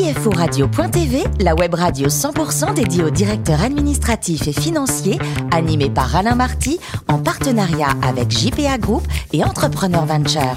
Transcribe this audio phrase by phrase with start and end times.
[0.00, 5.18] CFORadio.tv, la web radio 100% dédiée aux directeurs administratifs et financiers,
[5.52, 10.54] animée par Alain Marty, en partenariat avec JPA Group et Entrepreneur Venture.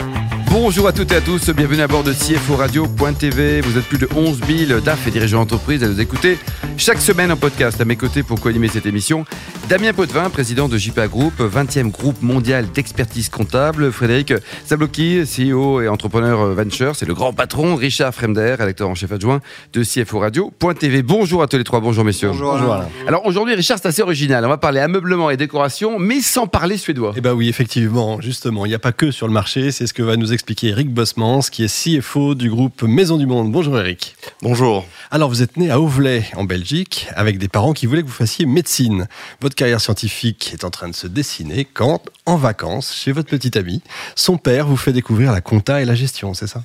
[0.53, 3.61] Bonjour à toutes et à tous, bienvenue à bord de CFO Radio.tv.
[3.61, 6.37] Vous êtes plus de 11 000 DAF et dirigeants d'entreprise à nous écouter
[6.77, 7.81] chaque semaine en podcast.
[7.81, 9.25] À mes côtés pour co-animer cette émission,
[9.67, 13.91] Damien Potvin, président de JPA Group, 20e groupe mondial d'expertise comptable.
[13.91, 14.31] Frédéric
[14.67, 17.73] Zablocki, CEO et entrepreneur venture, c'est le grand patron.
[17.75, 19.39] Richard Fremder, rédacteur en chef adjoint
[19.73, 21.01] de CFO Radio.tv.
[21.01, 22.29] Bonjour à tous les trois, bonjour messieurs.
[22.29, 22.77] Bonjour.
[23.07, 24.45] Alors aujourd'hui, Richard, c'est assez original.
[24.45, 27.13] On va parler ameublement et décoration, mais sans parler suédois.
[27.17, 29.95] Eh bien oui, effectivement, justement, il n'y a pas que sur le marché, c'est ce
[29.95, 33.51] que va nous expliquer Eric Bosmans, qui est CFO du groupe Maison du Monde.
[33.51, 34.15] Bonjour Eric.
[34.41, 34.85] Bonjour.
[35.09, 38.13] Alors vous êtes né à Auvelay, en Belgique, avec des parents qui voulaient que vous
[38.13, 39.07] fassiez médecine.
[39.41, 43.57] Votre carrière scientifique est en train de se dessiner quand, en vacances, chez votre petit
[43.57, 43.81] ami,
[44.15, 46.63] son père vous fait découvrir la compta et la gestion, c'est ça?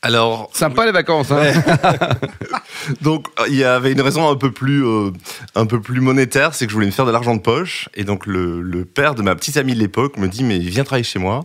[0.00, 1.32] Alors, sympa les vacances.
[1.32, 1.52] Hein
[3.00, 5.10] donc, il y avait une raison un peu plus, euh,
[5.56, 7.88] un peu plus monétaire, c'est que je voulais me faire de l'argent de poche.
[7.94, 10.84] Et donc, le, le, père de ma petite amie de l'époque me dit mais viens
[10.84, 11.44] travailler chez moi.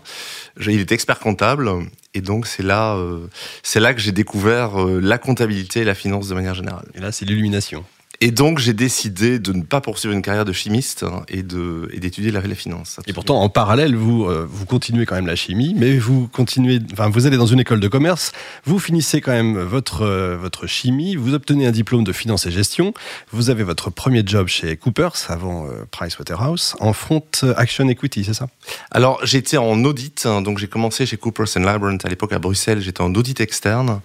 [0.60, 1.72] Il est expert comptable.
[2.14, 3.28] Et donc, c'est là, euh,
[3.64, 6.86] c'est là que j'ai découvert euh, la comptabilité et la finance de manière générale.
[6.94, 7.84] Et là, c'est l'illumination.
[8.26, 12.32] Et donc, j'ai décidé de ne pas poursuivre une carrière de chimiste hein, et d'étudier
[12.32, 13.02] la, la finance.
[13.06, 16.80] Et pourtant, en parallèle, vous euh, vous continuez quand même la chimie, mais vous continuez,
[16.94, 18.32] enfin, vous allez dans une école de commerce,
[18.64, 22.52] vous finissez quand même votre euh, votre chimie, vous obtenez un diplôme de finance et
[22.52, 22.94] gestion,
[23.34, 27.28] vous avez votre premier job chez Coopers avant euh, Pricewaterhouse en front
[27.58, 28.48] action equity, c'est ça?
[28.92, 32.40] Alors, j'étais en audit, hein, donc j'ai commencé chez Coopers and Lybrand à l'époque à
[32.40, 34.00] Bruxelles, j'étais en audit externe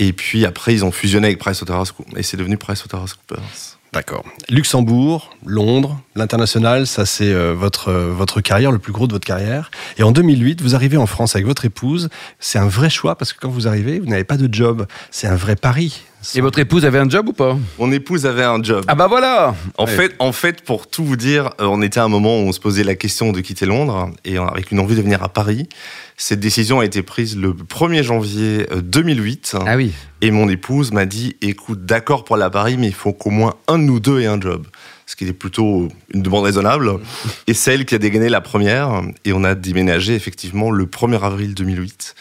[0.00, 3.42] et puis après, ils ont fusionné avec PricewaterhouseCoopers et c'est devenu PricewaterhouseCoopers.
[3.92, 4.24] D'accord.
[4.48, 9.26] Luxembourg, Londres, l'international, ça c'est euh, votre, euh, votre carrière, le plus gros de votre
[9.26, 9.70] carrière.
[9.98, 12.08] Et en 2008, vous arrivez en France avec votre épouse.
[12.38, 14.86] C'est un vrai choix parce que quand vous arrivez, vous n'avez pas de job.
[15.10, 16.02] C'est un vrai pari.
[16.34, 17.56] Et votre épouse avait un job ou pas?
[17.78, 18.84] Mon épouse avait un job.
[18.86, 22.04] Ah bah voilà En fait, en fait, pour tout vous dire, euh, on était à
[22.04, 24.94] un moment où on se posait la question de quitter Londres et avec une envie
[24.94, 25.68] de venir à Paris.
[26.22, 29.56] Cette décision a été prise le 1er janvier 2008.
[29.66, 29.92] Ah oui.
[30.20, 33.54] Et mon épouse m'a dit, écoute, d'accord pour la Paris, mais il faut qu'au moins
[33.68, 34.66] un de nous deux ait un job.
[35.06, 36.98] Ce qui était plutôt une demande raisonnable.
[37.46, 39.00] Et celle qui a dégainé la première.
[39.24, 42.14] Et on a déménagé effectivement le 1er avril 2008.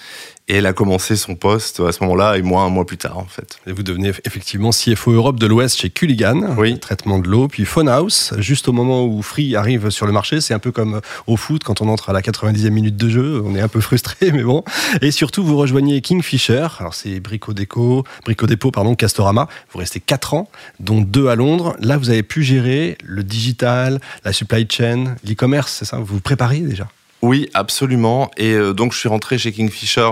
[0.49, 3.19] Et elle a commencé son poste à ce moment-là, et moi un mois plus tard,
[3.19, 3.59] en fait.
[3.67, 6.79] Et vous devenez effectivement CFO Europe de l'Ouest chez Culligan, oui.
[6.79, 10.41] traitement de l'eau, puis Phonehouse, juste au moment où Free arrive sur le marché.
[10.41, 13.43] C'est un peu comme au foot, quand on entre à la 90e minute de jeu,
[13.45, 14.63] on est un peu frustré, mais bon.
[15.01, 19.47] Et surtout, vous rejoignez Kingfisher, alors c'est Brico Déco, Brico Dépôt, pardon, Castorama.
[19.71, 20.49] Vous restez 4 ans,
[20.79, 21.75] dont 2 à Londres.
[21.79, 25.97] Là, vous avez pu gérer le digital, la supply chain, l'e-commerce, c'est ça?
[25.97, 26.87] Vous vous préparez déjà?
[27.21, 28.31] Oui, absolument.
[28.37, 30.11] Et euh, donc, je suis rentré chez Kingfisher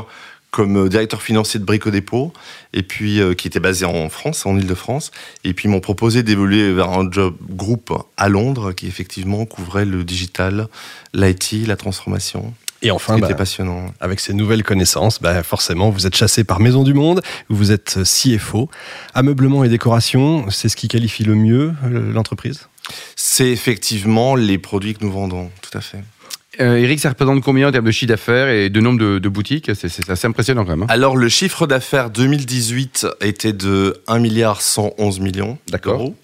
[0.51, 2.33] comme euh, directeur financier de Brico Dépôt,
[2.73, 5.11] et puis euh, qui était basé en France, en Ile-de-France.
[5.43, 9.85] Et puis, ils m'ont proposé d'évoluer vers un job groupe à Londres qui effectivement couvrait
[9.85, 10.67] le digital,
[11.13, 12.53] l'IT, la transformation.
[12.83, 13.87] Et enfin, bah, passionnant.
[13.99, 17.99] avec ces nouvelles connaissances, bah, forcément, vous êtes chassé par Maison du Monde, vous êtes
[18.03, 18.69] CFO.
[19.15, 22.67] Ameublement et décoration, c'est ce qui qualifie le mieux l'entreprise?
[23.15, 26.03] C'est effectivement les produits que nous vendons, tout à fait.
[26.59, 29.29] Euh, Eric, ça représente combien en termes de chiffre d'affaires et de nombre de, de
[29.29, 30.83] boutiques C'est assez impressionnant quand même.
[30.83, 30.87] Hein.
[30.89, 36.15] Alors, le chiffre d'affaires 2018 était de 1 milliard 111 millions d'euros.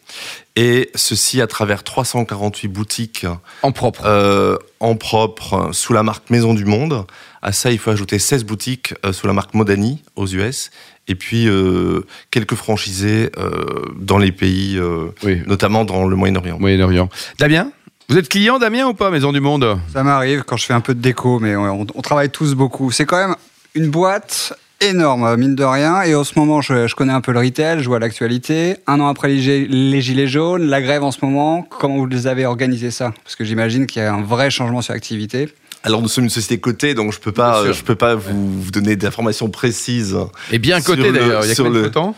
[0.56, 3.26] Et ceci à travers 348 boutiques.
[3.64, 4.04] En propre.
[4.06, 7.06] Euh, en propre, sous la marque Maison du Monde.
[7.42, 10.70] À ça, il faut ajouter 16 boutiques euh, sous la marque Modani aux US.
[11.08, 12.02] Et puis euh,
[12.32, 13.66] quelques franchisés euh,
[14.00, 15.42] dans les pays, euh, Oui.
[15.48, 16.58] notamment dans le Moyen-Orient.
[16.60, 17.10] Moyen-Orient.
[17.40, 17.72] Damien?
[18.10, 19.80] Vous êtes client, Damien, ou pas, Maison du Monde?
[19.92, 22.92] Ça m'arrive quand je fais un peu de déco, mais on, on travaille tous beaucoup.
[22.92, 23.36] C'est quand même
[23.76, 26.02] une boîte énorme, mine de rien.
[26.04, 28.76] Et en ce moment, je, je connais un peu le retail, je vois l'actualité.
[28.88, 32.06] Un an après les, gi- les gilets jaunes, la grève en ce moment, comment vous
[32.06, 33.14] les avez organisé ça?
[33.24, 35.50] Parce que j'imagine qu'il y a un vrai changement sur l'activité.
[35.86, 38.72] Alors nous sommes une société cotée, donc je peux pas, je peux pas vous, vous
[38.72, 40.18] donner d'informations précises.
[40.52, 42.16] Et bien Sur coté le- d'ailleurs, il y a combien de flottants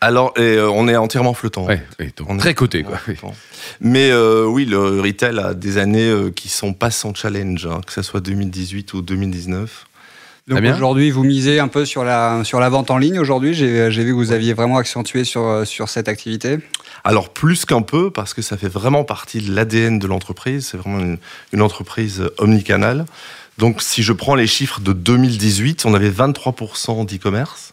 [0.00, 1.66] Alors et, euh, on est entièrement flottant.
[1.66, 2.96] Ouais, ouais, donc On est- très coté quoi.
[2.96, 3.34] Flottant.
[3.80, 7.80] Mais euh, oui, le retail a des années euh, qui sont pas sans challenge, hein,
[7.86, 9.86] que ce soit 2018 ou 2019.
[10.48, 13.20] Donc aujourd'hui, vous misez un peu sur la, sur la vente en ligne.
[13.20, 16.58] Aujourd'hui, j'ai j'ai vu que vous aviez vraiment accentué sur, sur cette activité.
[17.04, 20.66] Alors plus qu'un peu, parce que ça fait vraiment partie de l'ADN de l'entreprise.
[20.66, 21.18] C'est vraiment une,
[21.52, 23.04] une entreprise omnicanale.
[23.58, 27.72] Donc si je prends les chiffres de 2018, on avait 23% d'e-commerce,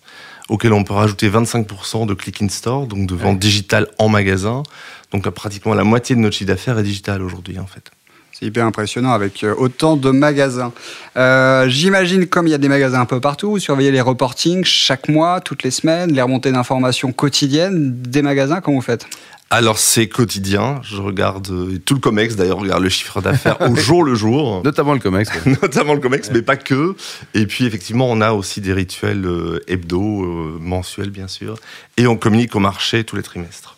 [0.49, 3.39] auquel on peut rajouter 25% de click in store, donc de vente Ouais.
[3.39, 4.63] digitale en magasin.
[5.11, 7.91] Donc pratiquement la moitié de notre chiffre d'affaires est digital aujourd'hui en fait.
[8.37, 10.71] C'est hyper impressionnant avec euh, autant de magasins.
[11.15, 14.63] Euh, J'imagine, comme il y a des magasins un peu partout, vous surveillez les reportings
[14.63, 18.61] chaque mois, toutes les semaines, les remontées d'informations quotidiennes des magasins.
[18.61, 19.07] Comment vous faites?
[19.49, 20.81] Alors c'est quotidien.
[20.83, 22.35] Je regarde euh, tout le Comex.
[22.35, 24.61] D'ailleurs, regarde le chiffre d'affaires au jour le jour.
[24.65, 25.29] Notamment le COMEX.
[25.61, 26.95] notamment le Comex, mais pas que.
[27.33, 31.55] Et puis effectivement, on a aussi des rituels euh, hebdo, euh, mensuels bien sûr,
[31.95, 33.76] et on communique au marché tous les trimestres.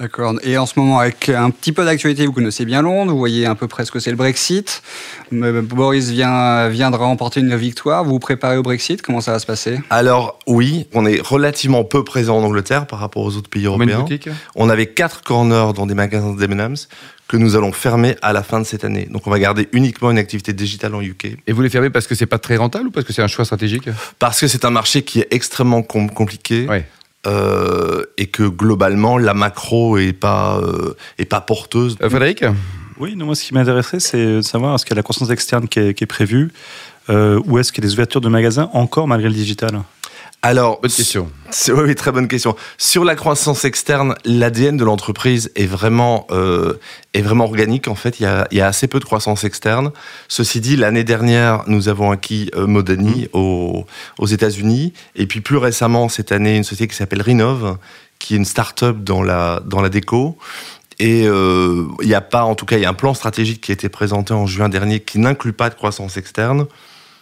[0.00, 0.34] D'accord.
[0.44, 3.46] Et en ce moment, avec un petit peu d'actualité, vous connaissez bien Londres, vous voyez
[3.46, 4.82] un peu près ce que c'est le Brexit.
[5.32, 8.04] Mais Boris vient, de remporter une victoire.
[8.04, 9.02] Vous vous préparez au Brexit?
[9.02, 9.80] Comment ça va se passer?
[9.90, 14.04] Alors oui, on est relativement peu présent en Angleterre par rapport aux autres pays européens.
[14.54, 16.88] On avait quatre corners dans des magasins de M&M's
[17.26, 19.06] que nous allons fermer à la fin de cette année.
[19.10, 22.06] Donc on va garder uniquement une activité digitale en UK Et vous les fermez parce
[22.06, 23.88] que c'est pas très rentable ou parce que c'est un choix stratégique?
[24.18, 26.66] Parce que c'est un marché qui est extrêmement com- compliqué.
[26.66, 26.86] Ouais.
[27.26, 31.96] Euh, et que globalement la macro est pas euh, est pas porteuse.
[32.02, 32.44] Euh, Frédéric
[32.98, 35.30] Oui, non, moi ce qui m'intéresserait, c'est de savoir est-ce qu'il y a la croissance
[35.30, 36.52] externe qui est, qui est prévue
[37.10, 39.80] euh, ou est-ce qu'il y a des ouvertures de magasins encore malgré le digital?
[40.42, 41.30] Alors Bonne question.
[41.68, 42.54] Oui, oui, très bonne question.
[42.76, 46.74] Sur la croissance externe, l'ADN de l'entreprise est vraiment euh,
[47.12, 47.88] est vraiment organique.
[47.88, 49.90] En fait, il y a, il y a assez peu de croissance externe.
[50.28, 53.84] Ceci dit, l'année dernière, nous avons acquis euh, Modani aux,
[54.18, 57.76] aux États-Unis, et puis plus récemment cette année, une société qui s'appelle Rinov,
[58.20, 60.38] qui est une start-up dans la dans la déco.
[61.00, 63.60] Et euh, il n'y a pas, en tout cas, il y a un plan stratégique
[63.60, 66.66] qui a été présenté en juin dernier qui n'inclut pas de croissance externe.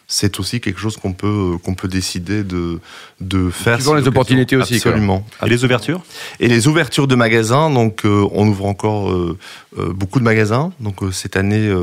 [0.08, 2.78] C'est aussi quelque chose qu'on peut qu'on peut décider de
[3.20, 3.80] de faire.
[3.82, 4.92] Si les opportunités aussi, quoi.
[4.92, 5.26] Absolument.
[5.44, 6.02] Et les ouvertures
[6.38, 9.36] Et les ouvertures de magasins, donc euh, on ouvre encore euh,
[9.78, 10.72] euh, beaucoup de magasins.
[10.78, 11.74] Donc cette année,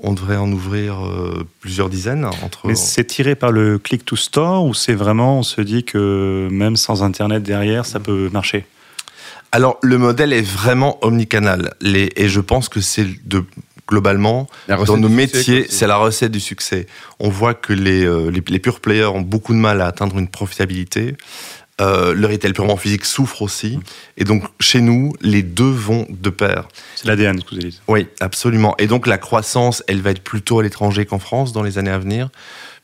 [0.00, 0.96] on devrait en ouvrir
[1.60, 2.66] plusieurs dizaines entre.
[2.66, 6.48] Mais c'est tiré par le click to store ou c'est vraiment, on se dit que
[6.50, 8.66] même sans Internet derrière, ça peut marcher?
[9.52, 11.74] Alors le modèle est vraiment omnicanal.
[11.80, 13.44] Les, et je pense que c'est de
[13.90, 14.46] globalement
[14.86, 16.86] dans nos métiers, c'est la recette du succès.
[17.18, 20.16] On voit que les, euh, les, les pure players ont beaucoup de mal à atteindre
[20.18, 21.16] une profitabilité.
[21.80, 23.78] Euh, le retail purement physique souffre aussi.
[24.18, 26.68] Et donc, chez nous, les deux vont de pair.
[26.94, 27.80] C'est l'ADN, ce que vous avez dit.
[27.88, 28.74] Oui, absolument.
[28.78, 31.90] Et donc la croissance, elle va être plutôt à l'étranger qu'en France dans les années
[31.90, 32.28] à venir,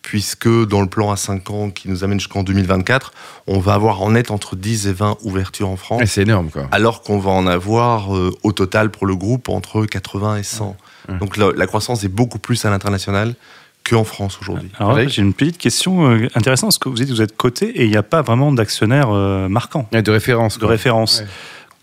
[0.00, 3.12] puisque dans le plan à 5 ans qui nous amène jusqu'en 2024,
[3.48, 6.66] on va avoir en net entre 10 et 20 ouvertures en France, C'est énorme, quoi.
[6.72, 10.74] alors qu'on va en avoir euh, au total pour le groupe entre 80 et 100.
[11.08, 11.18] Ouais.
[11.18, 13.34] Donc la, la croissance est beaucoup plus à l'international
[13.88, 14.70] qu'en France aujourd'hui.
[14.78, 17.22] Alors là, Avec- j'ai une petite question euh, intéressante, parce que vous dites que vous
[17.22, 20.54] êtes coté et il n'y a pas vraiment d'actionnaire euh, marquant, De référence.
[20.56, 20.70] de quoi.
[20.70, 21.20] référence.
[21.20, 21.26] Ouais.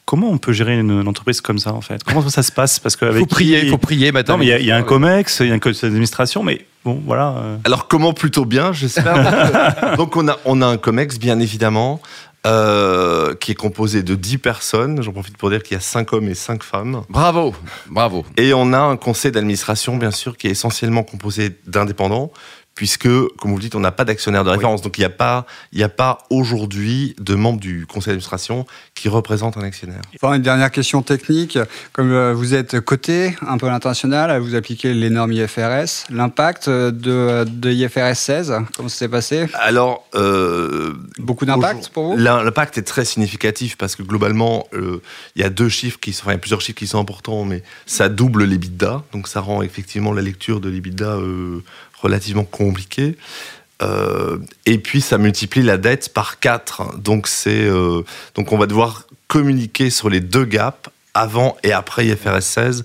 [0.06, 2.04] Comment on peut gérer une, une entreprise comme ça, en fait?
[2.04, 2.78] Comment ça se passe?
[2.78, 4.34] Parce que faut prier, qui- il faut prier maintenant.
[4.34, 5.84] Non, mais il y a- il y, a un COMEX, il y a un conseil
[5.90, 7.30] d'administration, mais bon, voilà.
[7.38, 8.12] euh, Alors comment?
[8.12, 9.96] Plutôt bien, j'espère.
[9.98, 12.02] Donc on a, on a un COMEX, bien évidemment,
[12.46, 15.02] euh, qui est composé de 10 personnes.
[15.02, 17.04] J'en profite pour dire qu'il y a 5 hommes et 5 femmes.
[17.10, 17.56] Bravo,
[17.90, 18.26] bravo.
[18.36, 22.32] Et on a un conseil d'administration, bien sûr, qui est essentiellement composé d'indépendants,
[22.76, 24.82] puisque, comme vous le dites, on n'a pas d'actionnaire de référence.
[24.82, 28.66] Donc il n'y a pas, il n'y a pas aujourd'hui de membres du conseil d'administration
[28.96, 30.02] qui représentent un actionnaire.
[30.16, 31.58] Enfin, une dernière question technique.
[31.92, 36.06] Comme euh, vous êtes coté un peu à l'international, vous appliquez les normes IFRS.
[36.10, 39.46] L'impact euh, de, de IFRS 16, comment ça s'est passé?
[39.54, 42.18] Alors, euh, Beaucoup d'impact pour vous?
[42.18, 45.02] L'im- L'impact est très significatif parce que globalement, euh,
[45.36, 47.00] il y a deux chiffres qui sont, enfin, il y a plusieurs chiffres qui sont
[47.00, 51.64] importants, mais ça double l'EBITDA, donc ça rend effectivement la lecture de l'EBITDA euh,
[52.04, 53.18] relativement compliquée.
[53.82, 57.00] Euh, et puis ça multiplie la dette par 4.
[57.00, 58.04] Donc, euh,
[58.36, 62.84] donc on va devoir communiquer sur les deux gaps avant et après IFRS 16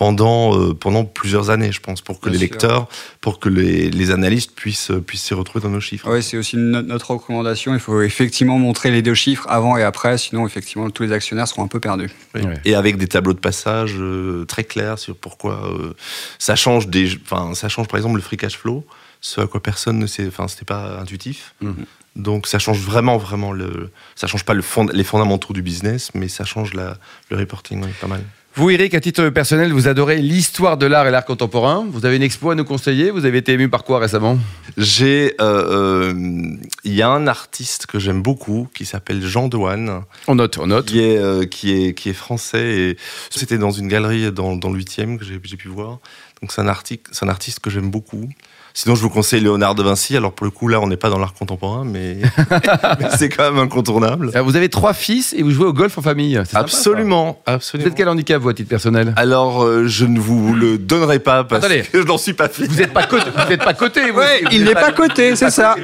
[0.00, 2.52] pendant, euh, pendant plusieurs années, je pense, pour que Bien les sûr.
[2.54, 2.88] lecteurs,
[3.20, 6.10] pour que les, les analystes puissent, puissent s'y retrouver dans nos chiffres.
[6.10, 7.74] Oui, c'est aussi no- notre recommandation.
[7.74, 11.46] Il faut effectivement montrer les deux chiffres avant et après, sinon effectivement tous les actionnaires
[11.46, 12.08] seront un peu perdus.
[12.34, 12.40] Oui.
[12.40, 12.54] Ouais.
[12.64, 15.92] Et avec des tableaux de passage euh, très clairs sur pourquoi euh,
[16.38, 18.86] ça change des, enfin ça change par exemple le free cash flow,
[19.20, 21.54] ce à quoi personne ne sait, enfin c'était pas intuitif.
[21.60, 21.84] Mhm.
[22.16, 26.10] Donc ça change vraiment vraiment le, ça change pas le fond, les fondamentaux du business,
[26.14, 26.96] mais ça change la,
[27.30, 28.22] le reporting, oui, pas mal.
[28.56, 31.86] Vous, Eric, à titre personnel, vous adorez l'histoire de l'art et l'art contemporain.
[31.88, 33.12] Vous avez une expo à nous conseiller.
[33.12, 34.38] Vous avez été ému par quoi récemment?
[34.76, 40.02] J'ai, euh, euh, il y a un artiste que j'aime beaucoup qui s'appelle Jean Dewan.
[40.26, 40.86] On note, on note.
[40.86, 42.76] qui est, euh, qui est, qui est français.
[42.76, 42.96] Et
[43.30, 46.00] c'était dans une galerie dans, dans le 8e que j'ai pu voir.
[46.42, 48.28] Donc c'est un, un artiste que j'aime beaucoup.
[48.74, 50.16] Sinon, je vous conseille Léonard de Vinci.
[50.16, 52.18] Alors, pour le coup, là, on n'est pas dans l'art contemporain, mais,
[53.00, 54.30] mais c'est quand même incontournable.
[54.34, 56.34] Alors, vous avez trois fils et vous jouez au golf en famille.
[56.44, 57.52] c'est sympa, Absolument, ça.
[57.52, 57.88] Vous absolument.
[57.88, 59.12] êtes quel handicap, vous, à titre personnel?
[59.16, 61.82] Alors, euh, je ne vous le donnerai pas parce Attendez.
[61.82, 62.66] que je n'en suis pas fait.
[62.66, 64.18] Vous n'êtes pas coté, vous êtes pas coté, vous.
[64.18, 65.74] Ouais, Vous il n'est pas coté, c'est ça.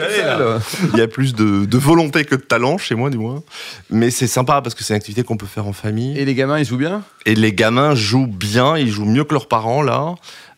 [0.93, 3.43] Il y a plus de, de volonté que de talent chez moi, du moins.
[3.91, 6.17] Mais c'est sympa parce que c'est une activité qu'on peut faire en famille.
[6.19, 7.03] Et les gamins, ils jouent bien?
[7.25, 10.15] Et les gamins jouent bien, ils jouent mieux que leurs parents, là.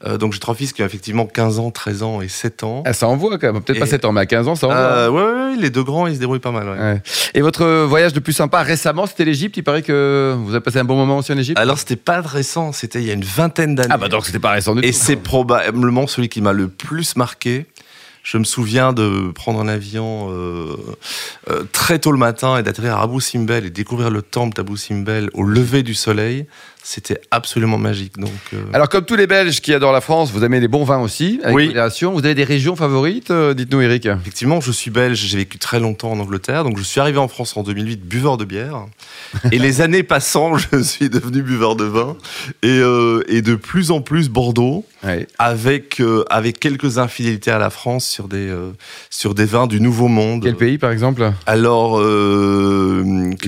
[0.06, 2.84] Euh, donc j'ai trois fils qui ont effectivement 15 ans, 13 ans et 7 ans.
[2.86, 3.60] ah, Ça envoie quand même.
[3.62, 4.78] Peut-être Et- pas 7 ans, mais à 15 ans, ça envoie.
[4.78, 6.68] Euh, ouais, ouais, ouais, les deux grands, ils se débrouillent pas mal.
[6.68, 6.78] ouais.
[6.78, 7.02] Ouais.
[7.34, 9.56] Et votre voyage le plus sympa récemment, c'était l'Égypte.
[9.56, 11.58] Il paraît que vous avez passé un bon moment aussi en Égypte.
[11.58, 13.88] Alors c'était pas récent, c'était il y a une vingtaine d'années.
[13.92, 14.98] Ah bah donc c'était pas récent du Et tout.
[15.00, 17.66] c'est probablement celui qui m'a le plus marqué.
[18.22, 20.76] Je me souviens de prendre un avion euh,
[21.50, 24.76] euh, très tôt le matin et d'atterrir à Abu Simbel et découvrir le temple d'Abu
[24.76, 26.46] Simbel au lever du soleil.
[26.90, 28.16] C'était absolument magique.
[28.16, 30.84] Donc, euh, Alors comme tous les Belges qui adorent la France, vous aimez les bons
[30.84, 31.74] vins aussi, avec Oui.
[31.74, 34.06] Vous avez des régions favorites Euh, Dites-nous Eric.
[34.06, 37.28] Effectivement, je suis belge, j'ai vécu très longtemps en Angleterre, donc je suis arrivé en
[37.28, 38.86] France en 2008 buveur de bière.
[39.52, 42.16] Et les années passant, je suis devenu buveur de vin.
[42.62, 44.86] Et, euh, et de plus en plus Bordeaux,
[45.38, 48.50] avec, euh, avec quelques infidélités à la France sur des,
[49.10, 50.42] sur des vins du Nouveau Monde.
[50.42, 51.32] Quel pays par exemple?
[51.44, 52.00] Alors,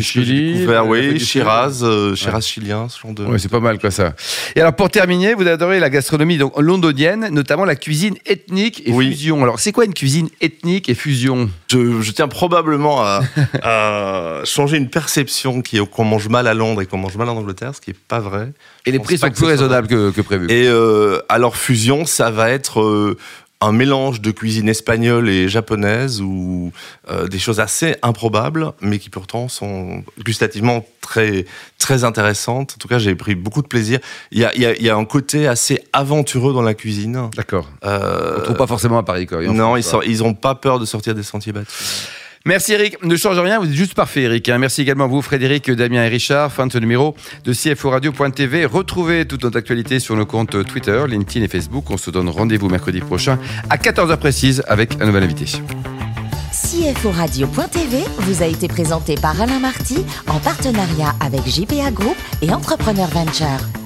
[0.01, 1.21] euh, Chili, l'Afrique Oui.
[1.21, 3.25] Shiraz, euh, Shiraz chilien, ce genre de...
[3.25, 4.15] Ouais, c'est pas mal quoi ça.
[4.57, 8.93] Et alors pour terminer, vous adorez la gastronomie donc londonienne, notamment la cuisine ethnique et
[8.93, 9.11] Oui.
[9.11, 9.43] fusion.
[9.43, 11.49] Alors c'est quoi une cuisine ethnique et fusion?
[11.71, 13.23] Je, je tiens probablement à,
[13.63, 17.29] à changer une perception qui est qu'on mange mal à Londres et qu'on mange mal
[17.29, 18.53] en Angleterre, ce qui est pas vrai.
[18.87, 20.47] Et les prix sont plus raisonnables que, que prévu.
[20.51, 23.17] Et euh, alors fusion, ça va être euh,
[23.63, 26.73] un mélange de cuisine espagnole et japonaise ou
[27.11, 31.45] euh, des choses assez improbables, mais qui pourtant sont gustativement très
[31.79, 32.75] très intéressantes.
[32.77, 33.99] En tout cas, j'ai pris beaucoup de plaisir.
[34.31, 36.73] Il y a, il y a- il y a un côté assez aventureux dans la
[36.75, 37.29] cuisine.
[37.37, 37.69] D'accord.
[37.85, 39.43] Euh, On trouve pas forcément à Paris quoi.
[39.43, 40.03] Non, ils France, quoi.
[40.05, 42.09] sont, ils ont pas peur de sortir des sentiers battus.
[42.47, 43.03] Merci Eric.
[43.05, 44.49] Ne change rien, vous êtes juste parfait Eric.
[44.49, 44.59] hein.
[44.59, 46.51] Merci également à vous Frédéric, Damien et Richard.
[46.51, 48.65] Fin de ce numéro de CFO Radio.tv.
[48.65, 51.91] Retrouvez toute notre actualité sur nos comptes Twitter, LinkedIn et Facebook.
[51.91, 55.45] On se donne rendez-vous mercredi prochain à 14h précise avec un nouvel invité.
[56.53, 62.51] CFO Radio.tv vous a été présenté par Alain Marty en partenariat avec JPA Group et
[62.53, 63.80] Entrepreneur Venture.